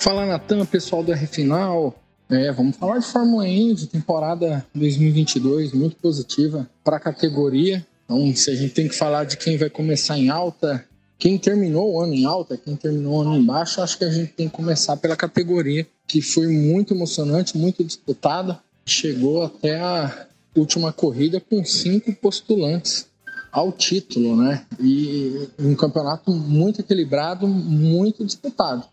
Fala 0.01 0.25
Natan, 0.25 0.65
pessoal 0.65 1.03
do 1.03 1.13
R 1.13 1.27
Final. 1.27 1.93
É, 2.27 2.51
vamos 2.51 2.75
falar 2.75 2.97
de 2.97 3.05
Fórmula 3.05 3.47
Indy, 3.47 3.85
temporada 3.85 4.65
2022, 4.73 5.73
muito 5.73 5.95
positiva 5.97 6.67
para 6.83 6.97
a 6.97 6.99
categoria. 6.99 7.85
Então, 8.05 8.35
se 8.35 8.49
a 8.49 8.55
gente 8.55 8.73
tem 8.73 8.87
que 8.87 8.95
falar 8.95 9.25
de 9.25 9.37
quem 9.37 9.59
vai 9.59 9.69
começar 9.69 10.17
em 10.17 10.31
alta, 10.31 10.83
quem 11.19 11.37
terminou 11.37 11.93
o 11.93 12.01
ano 12.01 12.15
em 12.15 12.25
alta, 12.25 12.57
quem 12.57 12.75
terminou 12.75 13.19
o 13.19 13.21
ano 13.21 13.35
em 13.35 13.45
baixo, 13.45 13.79
acho 13.79 13.95
que 13.95 14.03
a 14.03 14.09
gente 14.09 14.33
tem 14.33 14.49
que 14.49 14.55
começar 14.55 14.97
pela 14.97 15.15
categoria, 15.15 15.85
que 16.07 16.19
foi 16.19 16.47
muito 16.47 16.95
emocionante, 16.95 17.55
muito 17.55 17.83
disputada. 17.83 18.59
Chegou 18.83 19.43
até 19.43 19.79
a 19.79 20.25
última 20.55 20.91
corrida 20.91 21.39
com 21.39 21.63
cinco 21.63 22.11
postulantes 22.15 23.05
ao 23.51 23.71
título, 23.71 24.35
né? 24.35 24.65
E 24.79 25.47
um 25.59 25.75
campeonato 25.75 26.31
muito 26.31 26.81
equilibrado, 26.81 27.47
muito 27.47 28.25
disputado. 28.25 28.83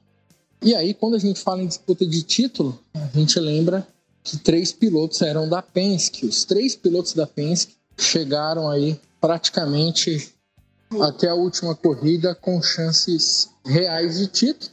E 0.60 0.74
aí, 0.74 0.92
quando 0.92 1.14
a 1.14 1.18
gente 1.18 1.40
fala 1.40 1.62
em 1.62 1.66
disputa 1.66 2.04
de 2.04 2.22
título, 2.22 2.78
a 2.94 3.18
gente 3.18 3.38
lembra 3.38 3.86
que 4.22 4.36
três 4.36 4.72
pilotos 4.72 5.22
eram 5.22 5.48
da 5.48 5.62
Penske. 5.62 6.26
Os 6.26 6.44
três 6.44 6.74
pilotos 6.74 7.14
da 7.14 7.26
Penske 7.26 7.76
chegaram 7.96 8.68
aí 8.68 9.00
praticamente 9.20 10.34
até 11.00 11.28
a 11.28 11.34
última 11.34 11.74
corrida 11.74 12.34
com 12.34 12.60
chances 12.62 13.48
reais 13.64 14.18
de 14.18 14.26
título. 14.26 14.70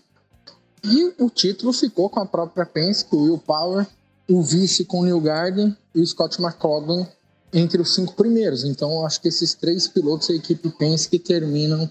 E 0.83 1.13
o 1.19 1.29
título 1.29 1.73
ficou 1.73 2.09
com 2.09 2.19
a 2.19 2.25
própria 2.25 2.65
Penske, 2.65 3.15
o 3.15 3.23
Will 3.23 3.37
Power, 3.37 3.87
o 4.29 4.41
vice 4.41 4.85
com 4.85 4.99
o 4.99 5.03
Neil 5.03 5.21
Garden 5.21 5.75
e 5.93 6.01
o 6.01 6.05
Scott 6.05 6.41
McLaughlin 6.41 7.05
entre 7.53 7.81
os 7.81 7.95
cinco 7.95 8.13
primeiros. 8.13 8.63
Então, 8.63 9.05
acho 9.05 9.21
que 9.21 9.27
esses 9.27 9.53
três 9.53 9.87
pilotos, 9.87 10.29
a 10.29 10.33
equipe 10.33 10.69
Penske, 10.69 11.17
terminam 11.17 11.89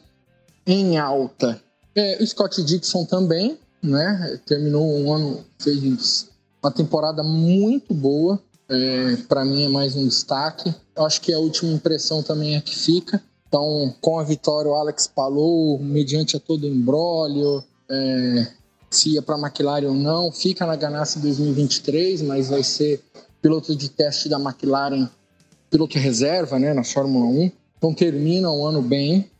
em 0.67 0.99
alta. 0.99 1.61
É, 1.95 2.23
o 2.23 2.27
Scott 2.27 2.63
Dixon 2.63 3.05
também, 3.05 3.59
né? 3.85 4.41
Terminou 4.47 4.87
um 4.87 5.13
ano, 5.13 5.45
fez 5.59 6.31
uma 6.63 6.71
temporada 6.71 7.23
muito 7.23 7.93
boa. 7.93 8.41
É, 8.69 9.17
para 9.29 9.45
mim 9.45 9.65
é 9.65 9.69
mais 9.69 9.95
um 9.95 10.09
destaque. 10.09 10.75
Eu 10.97 11.05
acho 11.05 11.21
que 11.21 11.33
a 11.33 11.39
última 11.39 11.73
impressão 11.73 12.23
também 12.23 12.57
é 12.57 12.61
que 12.61 12.75
fica. 12.75 13.23
Então, 13.47 13.95
com 14.01 14.19
a 14.19 14.25
vitória, 14.25 14.71
o 14.71 14.75
Alex 14.75 15.07
Palou, 15.07 15.79
mediante 15.79 16.37
a 16.37 16.41
todo 16.41 16.65
o 16.65 16.69
embrólio, 16.69 17.63
é, 17.89 18.49
se 18.91 19.11
ia 19.11 19.23
para 19.23 19.37
a 19.37 19.39
McLaren 19.39 19.89
ou 19.89 19.95
não. 19.95 20.33
Fica 20.33 20.65
na 20.67 20.75
Ganassi 20.75 21.19
2023, 21.21 22.23
mas 22.23 22.49
vai 22.49 22.63
ser 22.63 23.01
piloto 23.43 23.77
de 23.77 23.91
teste 23.91 24.29
da 24.29 24.41
McLaren, 24.41 25.09
piloto 25.71 25.99
reserva, 25.99 26.59
né, 26.59 26.73
na 26.73 26.83
Fórmula 26.83 27.27
1. 27.27 27.51
Então 27.77 27.93
termina 27.93 28.51
o 28.51 28.67
ano 28.67 28.81
bem. 28.81 29.31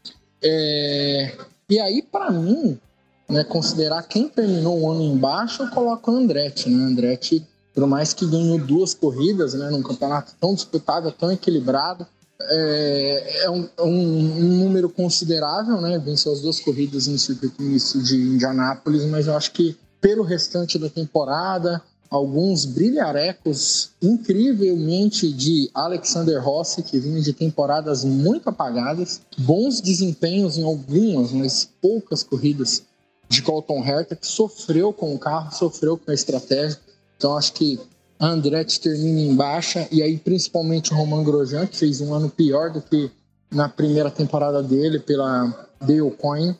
É, 0.43 1.33
e 1.71 1.81
aí, 1.81 2.03
para 2.03 2.31
mim, 2.31 2.79
né, 3.29 3.45
considerar 3.45 4.03
quem 4.03 4.29
terminou 4.29 4.81
o 4.81 4.91
ano 4.91 5.03
embaixo, 5.03 5.63
eu 5.63 5.71
coloco 5.71 6.11
o 6.11 6.17
Andretti. 6.17 6.69
Né? 6.69 6.85
Andretti, 6.85 7.47
por 7.75 7.87
mais 7.87 8.13
que 8.13 8.27
ganhou 8.27 8.59
duas 8.59 8.95
corridas 8.95 9.55
né, 9.55 9.71
num 9.71 9.83
campeonato 9.83 10.33
tão 10.41 10.55
disputado, 10.55 11.11
tão 11.13 11.33
equilibrado, 11.33 12.07
é, 12.41 13.45
é 13.45 13.51
um, 13.51 13.69
um, 13.81 13.87
um, 13.87 14.59
número 14.59 14.89
considerável, 14.89 15.81
né? 15.81 15.99
Venceu 15.99 16.33
as 16.33 16.41
duas 16.41 16.61
corridas 16.61 17.07
no 17.07 17.19
circuito 17.19 17.63
misto 17.63 18.03
de 18.03 18.17
Indianápolis, 18.17 19.05
mas 19.05 19.27
eu 19.27 19.37
acho 19.37 19.53
que 19.53 19.77
pelo 20.01 20.23
restante 20.23 20.79
da 20.79 20.91
temporada, 20.91 21.81
alguns 22.11 22.65
brilharecos 22.65 23.91
incrivelmente 24.03 25.33
de 25.33 25.71
Alexander 25.73 26.43
Rossi, 26.43 26.83
que 26.83 26.99
vinha 26.99 27.21
de 27.21 27.33
temporadas 27.33 28.05
muito 28.05 28.49
apagadas, 28.49 29.21
bons 29.39 29.81
desempenhos 29.81 30.59
em 30.59 30.63
algumas, 30.63 31.33
mas 31.33 31.69
poucas 31.81 32.23
corridas 32.23 32.83
de 33.29 33.43
Colton 33.43 33.85
Herta, 33.85 34.15
que 34.17 34.27
sofreu 34.27 34.93
com 34.93 35.15
o 35.15 35.19
carro, 35.19 35.53
sofreu 35.53 35.97
com 35.97 36.11
a 36.11 36.15
estratégia. 36.15 36.79
Então 37.17 37.37
acho 37.37 37.53
que 37.53 37.81
Andretti 38.21 38.81
termina 38.81 39.21
em 39.21 39.35
baixa, 39.35 39.89
e 39.91 40.03
aí 40.03 40.17
principalmente 40.17 40.93
o 40.93 40.97
Roman 40.97 41.25
Grosjean, 41.25 41.67
que 41.67 41.77
fez 41.77 42.01
um 42.01 42.15
ano 42.15 42.31
pior 42.31 42.71
do 42.71 42.81
que 42.81 43.11
na 43.51 43.69
primeira 43.69 44.11
temporada 44.11 44.63
dele 44.63 44.99
pela 44.99 45.69
Dale 45.81 46.11
Coin, 46.13 46.57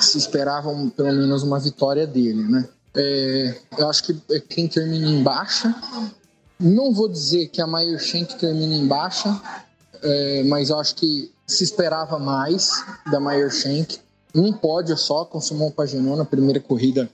se 0.00 0.18
esperavam 0.18 0.88
pelo 0.90 1.12
menos 1.12 1.42
uma 1.42 1.58
vitória 1.58 2.06
dele, 2.06 2.42
né? 2.42 2.68
É, 2.94 3.54
eu 3.78 3.88
acho 3.88 4.04
que 4.04 4.40
quem 4.48 4.68
termina 4.68 5.06
em 5.06 5.22
baixa, 5.22 5.74
não 6.60 6.92
vou 6.92 7.08
dizer 7.08 7.48
que 7.48 7.60
a 7.60 7.66
Meyer 7.66 7.98
Shank 7.98 8.36
termina 8.36 8.74
em 8.74 8.86
baixa, 8.86 9.40
é, 10.02 10.42
mas 10.44 10.70
eu 10.70 10.78
acho 10.78 10.94
que 10.94 11.32
se 11.46 11.64
esperava 11.64 12.18
mais 12.18 12.84
da 13.10 13.18
Meyer 13.18 13.50
Shank. 13.50 13.98
Um 14.34 14.52
pódio 14.52 14.96
só 14.96 15.24
com 15.24 15.40
Simon 15.40 15.70
Pagenaud 15.70 16.16
na 16.16 16.24
primeira 16.24 16.60
corrida 16.60 17.08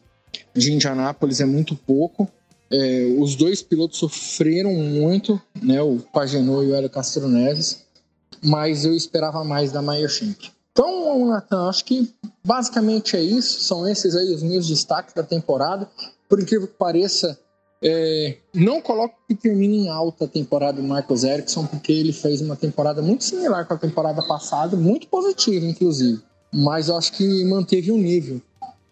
de 0.55 0.73
Indianápolis 0.73 1.41
é 1.41 1.45
muito 1.45 1.75
pouco. 1.75 2.29
É, 2.71 3.17
os 3.19 3.35
dois 3.35 3.63
pilotos 3.63 3.99
sofreram 3.99 4.75
muito, 4.75 5.41
né, 5.61 5.81
o 5.81 5.99
Pagenot 6.13 6.65
e 6.67 6.71
o 6.71 6.75
Hélio 6.75 6.91
Castroneves, 6.91 7.85
mas 8.45 8.85
eu 8.85 8.95
esperava 8.95 9.43
mais 9.43 9.73
da 9.73 9.81
Meyer 9.81 10.09
Shank. 10.09 10.51
Então, 10.71 11.27
Nathan, 11.27 11.69
acho 11.69 11.85
que 11.85 12.15
basicamente 12.45 13.17
é 13.17 13.21
isso. 13.21 13.61
São 13.63 13.89
esses 13.89 14.15
aí 14.15 14.33
os 14.33 14.45
meus 14.45 14.69
destaques 14.69 15.13
da 15.13 15.25
temporada. 15.25 15.89
Por 16.29 16.41
incrível 16.41 16.69
que 16.69 16.75
pareça, 16.75 17.37
é, 17.83 18.37
não 18.55 18.81
coloco 18.81 19.17
que 19.27 19.35
termine 19.35 19.87
em 19.87 19.89
alta 19.89 20.27
a 20.27 20.29
temporada 20.29 20.81
do 20.81 20.87
Marcos 20.87 21.25
Ericsson, 21.25 21.67
porque 21.67 21.91
ele 21.91 22.13
fez 22.13 22.41
uma 22.41 22.55
temporada 22.55 23.03
muito 23.03 23.25
similar 23.25 23.67
com 23.67 23.75
a 23.75 23.79
temporada 23.79 24.23
passada, 24.23 24.77
muito 24.77 25.09
positiva, 25.09 25.67
inclusive. 25.67 26.23
Mas 26.52 26.88
eu 26.88 26.97
acho 26.97 27.12
que 27.12 27.45
manteve 27.45 27.90
o 27.90 27.95
um 27.95 27.99
nível 27.99 28.40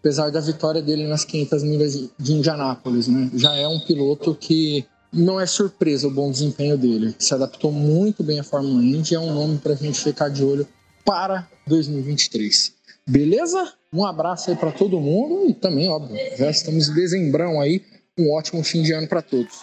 apesar 0.07 0.29
da 0.29 0.39
vitória 0.39 0.81
dele 0.81 1.05
nas 1.05 1.25
500 1.25 1.63
milhas 1.63 2.09
de 2.17 2.33
Indianápolis, 2.33 3.07
né? 3.09 3.29
Já 3.35 3.53
é 3.55 3.67
um 3.67 3.79
piloto 3.79 4.33
que 4.33 4.85
não 5.11 5.39
é 5.39 5.45
surpresa 5.45 6.07
o 6.07 6.11
bom 6.11 6.31
desempenho 6.31 6.77
dele. 6.77 7.13
Se 7.19 7.33
adaptou 7.33 7.71
muito 7.71 8.23
bem 8.23 8.39
à 8.39 8.43
Fórmula 8.43 8.81
Indy, 8.81 9.15
é 9.15 9.19
um 9.19 9.33
nome 9.33 9.57
para 9.57 9.73
a 9.73 9.75
gente 9.75 9.99
ficar 9.99 10.29
de 10.29 10.43
olho 10.43 10.67
para 11.03 11.47
2023. 11.65 12.73
Beleza? 13.05 13.73
Um 13.91 14.05
abraço 14.05 14.49
aí 14.49 14.55
para 14.55 14.71
todo 14.71 14.99
mundo 14.99 15.49
e 15.49 15.53
também, 15.53 15.89
óbvio, 15.89 16.17
já 16.37 16.49
estamos 16.49 16.89
em 16.89 16.93
dezembrão 16.93 17.59
aí. 17.59 17.81
Um 18.17 18.31
ótimo 18.31 18.63
fim 18.63 18.81
de 18.81 18.93
ano 18.93 19.07
para 19.07 19.21
todos. 19.21 19.59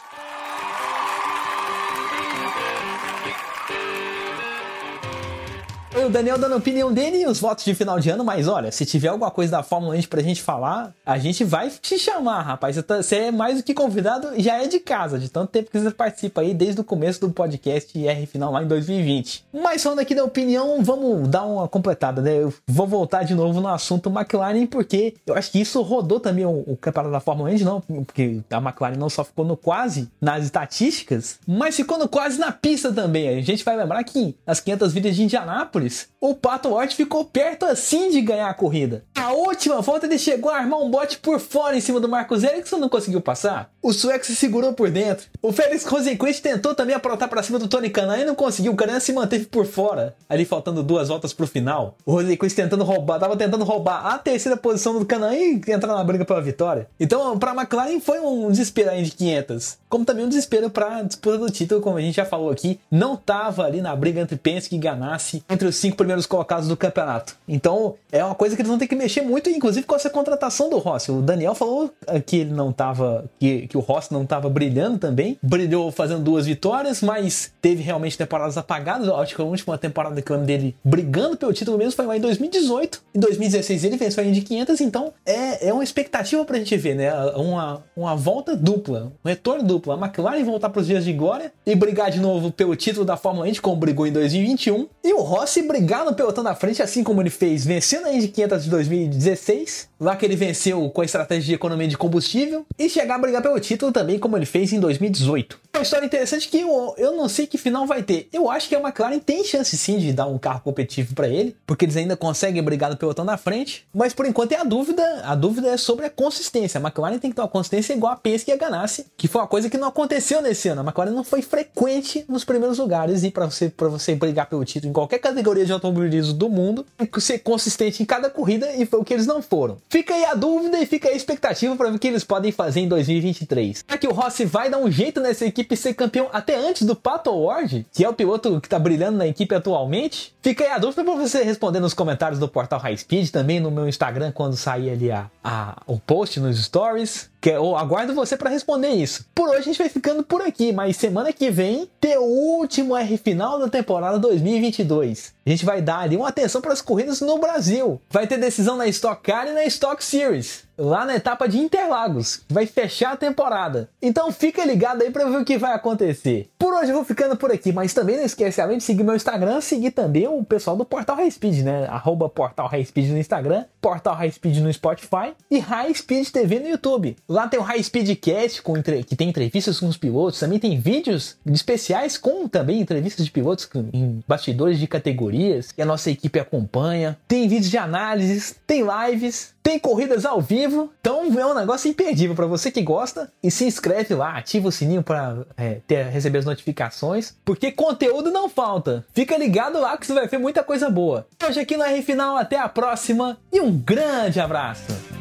O 6.06 6.10
Daniel 6.10 6.38
dando 6.38 6.52
a 6.52 6.56
opinião 6.56 6.92
dele 6.92 7.22
e 7.22 7.26
os 7.26 7.40
votos 7.40 7.64
de 7.64 7.74
final 7.74 7.98
de 7.98 8.10
ano, 8.10 8.24
mas 8.24 8.46
olha, 8.46 8.70
se 8.70 8.84
tiver 8.84 9.08
alguma 9.08 9.30
coisa 9.30 9.52
da 9.52 9.62
Fórmula 9.62 9.96
1 9.96 10.02
pra 10.02 10.22
gente 10.22 10.42
falar, 10.42 10.92
a 11.04 11.18
gente 11.18 11.44
vai 11.44 11.70
te 11.70 11.98
chamar, 11.98 12.42
rapaz. 12.42 12.76
Você 12.76 13.16
é 13.16 13.30
mais 13.30 13.58
do 13.58 13.62
que 13.62 13.72
convidado, 13.72 14.28
já 14.36 14.62
é 14.62 14.66
de 14.66 14.80
casa, 14.80 15.18
de 15.18 15.28
tanto 15.28 15.50
tempo 15.50 15.70
que 15.70 15.78
você 15.78 15.90
participa 15.90 16.42
aí 16.42 16.52
desde 16.52 16.80
o 16.80 16.84
começo 16.84 17.20
do 17.20 17.30
podcast 17.30 18.06
R 18.06 18.26
Final 18.26 18.52
lá 18.52 18.62
em 18.62 18.66
2020. 18.66 19.44
Mas 19.52 19.82
falando 19.82 20.00
aqui 20.00 20.14
da 20.14 20.24
opinião, 20.24 20.82
vamos 20.82 21.28
dar 21.28 21.44
uma 21.44 21.68
completada, 21.68 22.20
né? 22.20 22.36
Eu 22.36 22.52
vou 22.66 22.86
voltar 22.86 23.22
de 23.22 23.34
novo 23.34 23.60
no 23.60 23.68
assunto 23.68 24.10
McLaren, 24.10 24.66
porque 24.66 25.14
eu 25.26 25.34
acho 25.34 25.50
que 25.50 25.60
isso 25.60 25.80
rodou 25.82 26.20
também 26.20 26.44
o, 26.44 26.76
campeonato 26.80 27.12
da 27.12 27.20
Fórmula 27.20 27.50
1, 27.50 27.58
não, 27.58 27.80
porque 27.80 28.40
a 28.50 28.58
McLaren 28.58 28.96
não 28.96 29.08
só 29.08 29.24
ficou 29.24 29.44
no 29.44 29.56
quase 29.56 30.08
nas 30.20 30.44
estatísticas, 30.44 31.38
mas 31.46 31.76
ficou 31.76 31.98
no 31.98 32.08
quase 32.08 32.38
na 32.38 32.52
pista 32.52 32.92
também. 32.92 33.28
A 33.28 33.40
gente 33.40 33.64
vai 33.64 33.76
lembrar 33.76 34.02
que 34.04 34.36
nas 34.46 34.60
500 34.60 34.92
vidas 34.92 35.16
de 35.16 35.22
Indianápolis, 35.22 35.93
o 36.20 36.34
Pato 36.34 36.70
Ward 36.70 36.94
ficou 36.94 37.24
perto 37.24 37.66
assim 37.66 38.10
de 38.10 38.20
ganhar 38.22 38.48
a 38.48 38.54
corrida. 38.54 39.04
A 39.14 39.32
última 39.32 39.82
volta 39.82 40.06
ele 40.06 40.18
chegou 40.18 40.50
a 40.50 40.56
armar 40.56 40.80
um 40.80 40.90
bote 40.90 41.18
por 41.18 41.38
fora 41.38 41.76
em 41.76 41.80
cima 41.80 42.00
do 42.00 42.08
Marcos 42.08 42.42
Ericsson 42.42 42.78
não 42.78 42.88
conseguiu 42.88 43.20
passar. 43.20 43.70
O 43.82 43.92
sueco 43.92 44.24
se 44.24 44.34
segurou 44.34 44.72
por 44.72 44.90
dentro. 44.90 45.26
O 45.42 45.52
Félix 45.52 45.84
Rosenquist 45.84 46.40
tentou 46.40 46.74
também 46.74 46.94
aprontar 46.94 47.28
para 47.28 47.42
cima 47.42 47.58
do 47.58 47.68
Tony 47.68 47.90
Canan 47.90 48.18
e 48.18 48.24
não 48.24 48.34
conseguiu. 48.34 48.72
O 48.72 48.76
Canan 48.76 49.00
se 49.00 49.12
manteve 49.12 49.44
por 49.44 49.66
fora, 49.66 50.16
ali 50.26 50.44
faltando 50.46 50.82
duas 50.82 51.08
voltas 51.08 51.34
pro 51.34 51.46
final. 51.46 51.96
O 52.06 52.12
Rosenquist 52.12 52.56
tentando 52.56 52.84
roubar, 52.84 53.18
tava 53.18 53.36
tentando 53.36 53.64
roubar 53.64 54.06
a 54.06 54.18
terceira 54.18 54.56
posição 54.56 54.98
do 54.98 55.04
Canan 55.04 55.34
e 55.34 55.60
entrar 55.68 55.94
na 55.94 56.04
briga 56.04 56.24
pela 56.24 56.40
vitória. 56.40 56.88
Então, 56.98 57.38
para 57.38 57.50
a 57.50 57.54
McLaren 57.54 58.00
foi 58.00 58.20
um 58.20 58.50
desespero 58.50 58.90
aí 58.90 59.02
de 59.02 59.10
500, 59.10 59.76
como 59.90 60.04
também 60.04 60.24
um 60.24 60.28
desespero 60.28 60.70
para 60.70 61.02
disputa 61.02 61.36
do 61.36 61.50
título, 61.50 61.80
como 61.82 61.98
a 61.98 62.00
gente 62.00 62.16
já 62.16 62.24
falou 62.24 62.50
aqui, 62.50 62.80
não 62.90 63.16
tava 63.16 63.64
ali 63.64 63.82
na 63.82 63.94
briga 63.94 64.20
entre 64.20 64.36
Penske 64.36 64.74
e 64.74 64.78
Ganassi 64.78 65.44
entre 65.48 65.68
os 65.68 65.76
cinco 65.84 65.96
primeiros 65.98 66.24
colocados 66.24 66.66
do 66.66 66.76
campeonato. 66.76 67.36
Então 67.46 67.96
é 68.10 68.24
uma 68.24 68.34
coisa 68.34 68.56
que 68.56 68.62
eles 68.62 68.70
vão 68.70 68.78
ter 68.78 68.86
que 68.86 68.94
mexer 68.94 69.20
muito, 69.20 69.50
inclusive 69.50 69.86
com 69.86 69.94
essa 69.94 70.08
contratação 70.08 70.70
do 70.70 70.78
Rossi. 70.78 71.10
O 71.10 71.20
Daniel 71.20 71.54
falou 71.54 71.92
que 72.24 72.38
ele 72.38 72.52
não 72.52 72.72
tava. 72.72 73.24
que, 73.38 73.66
que 73.66 73.76
o 73.76 73.80
Rossi 73.80 74.12
não 74.12 74.22
estava 74.22 74.48
brilhando 74.48 74.98
também. 74.98 75.38
Brilhou 75.42 75.92
fazendo 75.92 76.22
duas 76.22 76.46
vitórias, 76.46 77.02
mas 77.02 77.52
teve 77.60 77.82
realmente 77.82 78.16
temporadas 78.16 78.56
apagadas. 78.56 79.06
Eu 79.06 79.16
acho 79.16 79.34
que 79.34 79.42
a 79.42 79.44
última 79.44 79.76
temporada 79.76 80.22
que 80.22 80.30
eu 80.30 80.36
lembro 80.36 80.46
dele 80.46 80.74
brigando 80.82 81.36
pelo 81.36 81.52
título 81.52 81.76
mesmo 81.76 81.92
foi 81.92 82.06
lá 82.06 82.16
em 82.16 82.20
2018. 82.20 83.02
Em 83.14 83.20
2016 83.20 83.84
ele 83.84 83.96
venceu 83.96 84.24
a 84.24 84.26
Indy 84.26 84.40
500, 84.40 84.80
então 84.80 85.12
é, 85.26 85.68
é 85.68 85.72
uma 85.72 85.84
expectativa 85.84 86.44
pra 86.44 86.58
gente 86.58 86.76
ver, 86.76 86.94
né? 86.94 87.12
Uma, 87.36 87.84
uma 87.94 88.16
volta 88.16 88.56
dupla, 88.56 89.12
um 89.22 89.28
retorno 89.28 89.62
duplo. 89.62 89.92
A 89.92 89.98
McLaren 89.98 90.44
voltar 90.44 90.70
pros 90.70 90.86
dias 90.86 91.04
de 91.04 91.12
glória 91.12 91.52
e 91.66 91.74
brigar 91.74 92.10
de 92.10 92.20
novo 92.20 92.50
pelo 92.50 92.74
título 92.74 93.04
da 93.04 93.16
Fórmula 93.16 93.48
Indy, 93.48 93.60
como 93.60 93.76
brigou 93.76 94.06
em 94.06 94.12
2021. 94.12 94.88
E 95.02 95.12
o 95.12 95.20
Rossi 95.20 95.62
brigar 95.74 96.04
no 96.04 96.14
pelotão 96.14 96.44
da 96.44 96.54
frente, 96.54 96.80
assim 96.80 97.02
como 97.02 97.20
ele 97.20 97.30
fez 97.30 97.64
vencendo 97.64 98.06
a 98.06 98.12
Indy 98.12 98.28
500 98.28 98.62
de 98.62 98.70
2016, 98.70 99.88
lá 100.00 100.14
que 100.14 100.24
ele 100.24 100.36
venceu 100.36 100.88
com 100.90 101.00
a 101.00 101.04
estratégia 101.04 101.46
de 101.46 101.54
economia 101.54 101.88
de 101.88 101.98
combustível, 101.98 102.64
e 102.78 102.88
chegar 102.88 103.16
a 103.16 103.18
brigar 103.18 103.42
pelo 103.42 103.58
título 103.58 103.90
também, 103.90 104.16
como 104.16 104.36
ele 104.36 104.46
fez 104.46 104.72
em 104.72 104.78
2018. 104.78 105.58
Uma 105.74 105.82
história 105.82 106.06
interessante 106.06 106.48
que 106.48 106.60
eu, 106.60 106.94
eu 106.96 107.16
não 107.16 107.28
sei 107.28 107.48
que 107.48 107.58
final 107.58 107.84
vai 107.84 108.04
ter. 108.04 108.28
Eu 108.32 108.48
acho 108.48 108.68
que 108.68 108.76
a 108.76 108.80
McLaren 108.80 109.18
tem 109.18 109.42
chance 109.42 109.76
sim 109.76 109.98
de 109.98 110.12
dar 110.12 110.28
um 110.28 110.38
carro 110.38 110.60
competitivo 110.60 111.12
para 111.12 111.26
ele, 111.26 111.56
porque 111.66 111.84
eles 111.84 111.96
ainda 111.96 112.16
conseguem 112.16 112.62
brigar 112.62 112.88
no 112.88 112.96
pelotão 112.96 113.26
da 113.26 113.36
frente, 113.36 113.84
mas 113.92 114.14
por 114.14 114.24
enquanto 114.24 114.52
é 114.52 114.56
a 114.56 114.64
dúvida, 114.64 115.02
a 115.24 115.34
dúvida 115.34 115.70
é 115.70 115.76
sobre 115.76 116.06
a 116.06 116.10
consistência. 116.10 116.78
A 116.78 116.82
McLaren 116.82 117.18
tem 117.18 117.30
que 117.30 117.34
ter 117.34 117.42
uma 117.42 117.48
consistência 117.48 117.92
igual 117.92 118.12
a 118.12 118.16
Penske 118.16 118.52
e 118.52 118.54
a 118.54 118.56
Ganassi, 118.56 119.06
que 119.16 119.26
foi 119.26 119.40
uma 119.40 119.48
coisa 119.48 119.68
que 119.68 119.76
não 119.76 119.88
aconteceu 119.88 120.40
nesse 120.40 120.68
ano. 120.68 120.82
A 120.82 120.84
McLaren 120.84 121.10
não 121.10 121.24
foi 121.24 121.42
frequente 121.42 122.24
nos 122.28 122.44
primeiros 122.44 122.78
lugares 122.78 123.24
e 123.24 123.32
para 123.32 123.46
você 123.46 123.68
para 123.68 123.88
você 123.88 124.14
brigar 124.14 124.48
pelo 124.48 124.64
título 124.64 124.90
em 124.90 124.92
qualquer 124.92 125.18
categoria 125.18 125.63
de 125.66 125.72
automobilismo 125.72 126.34
do 126.34 126.48
mundo, 126.48 126.86
ser 127.18 127.38
consistente 127.38 128.02
em 128.02 128.06
cada 128.06 128.28
corrida 128.28 128.72
e 128.76 128.86
foi 128.86 129.00
o 129.00 129.04
que 129.04 129.14
eles 129.14 129.26
não 129.26 129.42
foram. 129.42 129.78
Fica 129.88 130.14
aí 130.14 130.24
a 130.24 130.34
dúvida 130.34 130.78
e 130.78 130.86
fica 130.86 131.08
aí 131.08 131.14
a 131.14 131.16
expectativa 131.16 131.74
para 131.76 131.90
ver 131.90 131.96
o 131.96 131.98
que 131.98 132.08
eles 132.08 132.24
podem 132.24 132.52
fazer 132.52 132.80
em 132.80 132.88
2023. 132.88 133.84
Será 133.86 133.98
que 133.98 134.06
o 134.06 134.12
Rossi 134.12 134.44
vai 134.44 134.70
dar 134.70 134.78
um 134.78 134.90
jeito 134.90 135.20
nessa 135.20 135.44
equipe 135.46 135.76
ser 135.76 135.94
campeão 135.94 136.28
até 136.32 136.56
antes 136.56 136.82
do 136.82 136.94
Pato 136.94 137.30
Ward, 137.30 137.86
que 137.92 138.04
é 138.04 138.08
o 138.08 138.14
piloto 138.14 138.60
que 138.60 138.66
está 138.66 138.78
brilhando 138.78 139.18
na 139.18 139.26
equipe 139.26 139.54
atualmente? 139.54 140.34
Fica 140.42 140.64
aí 140.64 140.70
a 140.70 140.78
dúvida 140.78 141.04
para 141.04 141.14
você 141.14 141.42
responder 141.42 141.80
nos 141.80 141.94
comentários 141.94 142.38
do 142.38 142.48
portal 142.48 142.78
High 142.78 142.98
Speed, 142.98 143.30
também 143.30 143.60
no 143.60 143.70
meu 143.70 143.88
Instagram 143.88 144.32
quando 144.32 144.56
sair 144.56 144.90
ali 144.90 145.10
a, 145.10 145.30
a, 145.42 145.82
o 145.86 145.98
post 145.98 146.38
nos 146.40 146.62
stories. 146.62 147.30
Eu 147.50 147.76
aguardo 147.76 148.14
você 148.14 148.36
para 148.36 148.50
responder 148.50 148.90
isso. 148.90 149.26
Por 149.34 149.48
hoje 149.48 149.58
a 149.58 149.62
gente 149.62 149.78
vai 149.78 149.88
ficando 149.88 150.22
por 150.22 150.42
aqui, 150.42 150.72
mas 150.72 150.96
semana 150.96 151.32
que 151.32 151.50
vem 151.50 151.88
tem 152.00 152.16
o 152.16 152.22
último 152.22 152.96
R 152.96 153.16
final 153.18 153.58
da 153.58 153.68
temporada 153.68 154.18
2022. 154.18 155.34
A 155.46 155.50
gente 155.50 155.64
vai 155.64 155.82
dar 155.82 155.98
ali 155.98 156.16
uma 156.16 156.28
atenção 156.28 156.60
para 156.60 156.72
as 156.72 156.80
corridas 156.80 157.20
no 157.20 157.38
Brasil. 157.38 158.00
Vai 158.10 158.26
ter 158.26 158.38
decisão 158.38 158.76
na 158.76 158.86
Stock 158.88 159.22
Car 159.22 159.46
e 159.46 159.52
na 159.52 159.64
Stock 159.64 160.02
Series 160.02 160.64
lá 160.76 161.04
na 161.04 161.16
etapa 161.16 161.48
de 161.48 161.58
Interlagos, 161.58 162.36
que 162.36 162.52
vai 162.52 162.66
fechar 162.66 163.12
a 163.12 163.16
temporada. 163.16 163.88
Então 164.00 164.30
fica 164.32 164.64
ligado 164.64 165.02
aí 165.02 165.10
para 165.10 165.24
ver 165.24 165.38
o 165.38 165.44
que 165.44 165.58
vai 165.58 165.72
acontecer. 165.72 166.48
Por 166.58 166.72
hoje 166.74 166.90
eu 166.90 166.96
vou 166.96 167.04
ficando 167.04 167.36
por 167.36 167.52
aqui, 167.52 167.72
mas 167.72 167.94
também 167.94 168.16
não 168.16 168.24
esquece 168.24 168.60
além 168.60 168.78
de 168.78 168.84
seguir 168.84 169.04
meu 169.04 169.14
Instagram, 169.14 169.60
seguir 169.60 169.90
também 169.90 170.26
o 170.26 170.44
pessoal 170.44 170.76
do 170.76 170.84
Portal 170.84 171.16
High 171.16 171.30
Speed, 171.30 171.64
né? 171.64 171.86
Arroba 171.86 172.28
Portal 172.28 172.66
High 172.66 172.84
Speed 172.84 173.10
no 173.10 173.18
Instagram, 173.18 173.64
Portal 173.80 174.14
High 174.14 174.32
Speed 174.32 174.58
no 174.58 174.72
Spotify 174.72 175.34
e 175.50 175.58
High 175.58 175.94
Speed 175.94 176.28
TV 176.28 176.60
no 176.60 176.68
YouTube. 176.68 177.16
Lá 177.28 177.48
tem 177.48 177.60
o 177.60 177.62
High 177.62 177.82
Speed 177.82 178.18
Cast, 178.18 178.62
com 178.62 178.74
que 178.82 179.16
tem 179.16 179.28
entrevistas 179.28 179.80
com 179.80 179.86
os 179.86 179.96
pilotos, 179.96 180.40
também 180.40 180.58
tem 180.58 180.78
vídeos 180.78 181.36
especiais 181.46 182.18
com 182.18 182.48
também 182.48 182.80
entrevistas 182.80 183.24
de 183.24 183.30
pilotos 183.30 183.68
em 183.92 184.22
bastidores 184.26 184.78
de 184.78 184.86
categorias 184.86 185.72
que 185.72 185.80
a 185.80 185.86
nossa 185.86 186.10
equipe 186.10 186.38
acompanha. 186.38 187.16
Tem 187.26 187.48
vídeos 187.48 187.70
de 187.70 187.78
análises, 187.78 188.56
tem 188.66 188.82
lives, 188.82 189.53
tem 189.64 189.78
corridas 189.78 190.26
ao 190.26 190.42
vivo, 190.42 190.92
então 191.00 191.24
é 191.24 191.46
um 191.46 191.54
negócio 191.54 191.90
imperdível 191.90 192.36
para 192.36 192.44
você 192.44 192.70
que 192.70 192.82
gosta. 192.82 193.32
E 193.42 193.50
se 193.50 193.64
inscreve 193.64 194.14
lá, 194.14 194.36
ativa 194.36 194.68
o 194.68 194.72
sininho 194.72 195.02
para 195.02 195.38
é, 195.56 195.80
receber 196.02 196.38
as 196.38 196.44
notificações, 196.44 197.34
porque 197.42 197.72
conteúdo 197.72 198.30
não 198.30 198.48
falta. 198.48 199.06
Fica 199.14 199.38
ligado 199.38 199.80
lá 199.80 199.96
que 199.96 200.06
você 200.06 200.12
vai 200.12 200.28
ver 200.28 200.38
muita 200.38 200.62
coisa 200.62 200.90
boa. 200.90 201.26
Hoje 201.42 201.60
aqui 201.60 201.78
no 201.78 201.82
R 201.82 202.02
Final, 202.02 202.36
até 202.36 202.58
a 202.58 202.68
próxima 202.68 203.38
e 203.50 203.58
um 203.58 203.74
grande 203.74 204.38
abraço! 204.38 205.13